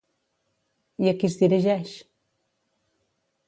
[1.03, 1.95] I a qui es dirigeix?